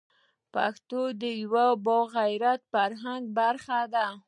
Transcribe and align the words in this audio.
پښتو 0.53 1.01
د 1.21 1.23
یوه 1.41 1.65
با 1.85 1.97
عزته 2.15 2.51
فرهنګ 2.71 3.23
یوه 3.27 3.35
برخه 3.37 3.79
ده. 3.93 4.07